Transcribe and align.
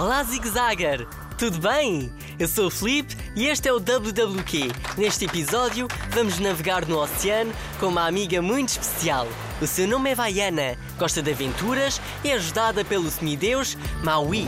Olá, 0.00 0.24
Zig 0.24 0.48
Zagger! 0.48 1.06
Tudo 1.36 1.58
bem? 1.58 2.10
Eu 2.38 2.48
sou 2.48 2.68
o 2.68 2.70
Felipe 2.70 3.14
e 3.36 3.48
este 3.48 3.68
é 3.68 3.72
o 3.74 3.78
WWQ. 3.78 4.72
Neste 4.96 5.26
episódio, 5.26 5.86
vamos 6.08 6.38
navegar 6.38 6.88
no 6.88 6.98
oceano 6.98 7.52
com 7.78 7.88
uma 7.88 8.06
amiga 8.06 8.40
muito 8.40 8.70
especial. 8.70 9.28
O 9.60 9.66
seu 9.66 9.86
nome 9.86 10.08
é 10.08 10.14
Vaiana, 10.14 10.74
gosta 10.98 11.20
de 11.20 11.30
aventuras 11.30 12.00
e 12.24 12.30
é 12.30 12.32
ajudada 12.32 12.82
pelo 12.82 13.10
semideus 13.10 13.76
Maui. 14.02 14.46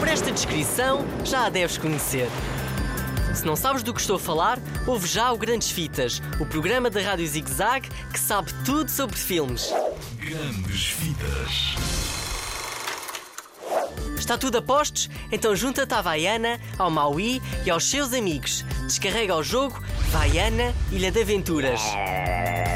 Por 0.00 0.08
esta 0.08 0.32
descrição, 0.32 1.06
já 1.24 1.46
a 1.46 1.48
deves 1.48 1.78
conhecer. 1.78 2.28
Se 3.36 3.46
não 3.46 3.54
sabes 3.54 3.84
do 3.84 3.94
que 3.94 4.00
estou 4.00 4.16
a 4.16 4.18
falar, 4.20 4.58
ouve 4.84 5.06
já 5.06 5.30
o 5.30 5.38
Grandes 5.38 5.70
Fitas, 5.70 6.20
o 6.40 6.44
programa 6.44 6.90
da 6.90 7.00
Rádio 7.00 7.28
Zig 7.28 7.48
Zag 7.48 7.88
que 8.12 8.18
sabe 8.18 8.52
tudo 8.64 8.90
sobre 8.90 9.16
filmes. 9.16 9.72
Grandes 10.18 10.90
Vidas. 10.98 12.17
Está 14.28 14.36
tudo 14.36 14.58
a 14.58 14.62
postos? 14.62 15.08
Então 15.32 15.56
junta-te 15.56 15.94
à 15.94 16.02
Vaiana, 16.02 16.60
ao 16.78 16.90
Maui 16.90 17.40
e 17.64 17.70
aos 17.70 17.88
seus 17.88 18.12
amigos. 18.12 18.62
Descarrega 18.82 19.34
o 19.34 19.42
jogo 19.42 19.82
Vaiana 20.10 20.74
Ilha 20.92 21.10
de 21.10 21.22
Aventuras. 21.22 21.80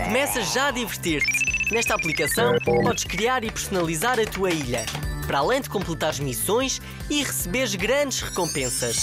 Começa 0.07 0.41
já 0.41 0.69
a 0.69 0.71
divertir-te. 0.71 1.71
Nesta 1.71 1.95
aplicação 1.95 2.55
podes 2.65 3.05
criar 3.05 3.45
e 3.45 3.51
personalizar 3.51 4.19
a 4.19 4.25
tua 4.25 4.49
ilha, 4.49 4.87
para 5.27 5.41
além 5.41 5.61
de 5.61 5.69
completares 5.69 6.21
missões 6.21 6.81
e 7.11 7.23
receberes 7.23 7.75
grandes 7.75 8.23
recompensas. 8.23 8.97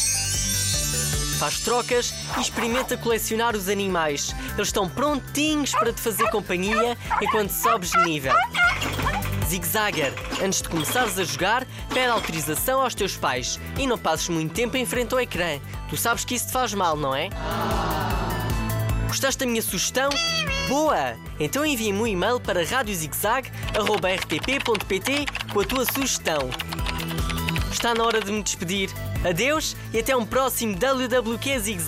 Faz 1.37 1.59
trocas 1.59 2.11
e 2.35 2.41
experimenta 2.41 2.97
colecionar 2.97 3.55
os 3.55 3.69
animais. 3.69 4.33
Eles 4.55 4.69
estão 4.69 4.89
prontinhos 4.89 5.69
para 5.69 5.93
te 5.93 6.01
fazer 6.01 6.27
companhia 6.31 6.97
enquanto 7.21 7.51
sobes 7.51 7.91
de 7.91 8.03
nível. 8.05 8.33
Zig 9.49 9.65
Zagger, 9.65 10.13
antes 10.43 10.61
de 10.61 10.69
começares 10.69 11.17
a 11.17 11.23
jogar, 11.23 11.65
pede 11.91 12.05
autorização 12.05 12.81
aos 12.81 12.93
teus 12.93 13.17
pais 13.17 13.59
e 13.79 13.87
não 13.87 13.97
passes 13.97 14.29
muito 14.29 14.53
tempo 14.53 14.77
em 14.77 14.85
frente 14.85 15.11
ao 15.11 15.19
ecrã. 15.19 15.59
Tu 15.89 15.97
sabes 15.97 16.23
que 16.23 16.35
isso 16.35 16.45
te 16.45 16.53
faz 16.53 16.71
mal, 16.75 16.95
não 16.95 17.15
é? 17.15 17.29
Gostaste 19.07 19.39
da 19.39 19.47
minha 19.47 19.63
sugestão? 19.63 20.11
Boa! 20.67 21.17
Então 21.39 21.65
envia-me 21.65 21.99
um 21.99 22.05
e-mail 22.05 22.39
para 22.39 22.63
radiozigzag.rtp.pt 22.63 25.25
com 25.51 25.61
a 25.61 25.65
tua 25.65 25.83
sugestão. 25.83 26.51
Está 27.71 27.95
na 27.95 28.03
hora 28.03 28.21
de 28.21 28.31
me 28.31 28.43
despedir. 28.43 28.91
Adeus 29.27 29.75
e 29.91 29.99
até 29.99 30.15
um 30.15 30.27
próximo 30.27 30.75
WWQ 30.75 31.59
Zig 31.59 31.81